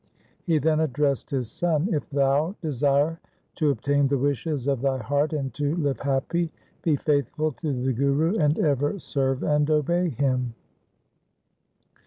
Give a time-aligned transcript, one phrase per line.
[0.47, 3.19] He then addressed his son,' If thou desire
[3.53, 7.93] to obtain the wishes of thy heart and to live happy, be faithful to the
[7.93, 10.55] Guru and ever serve and obey him.'